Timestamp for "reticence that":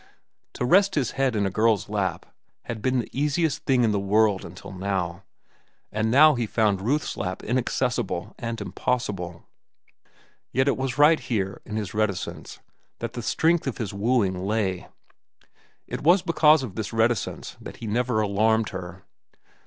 11.93-13.13, 16.91-17.77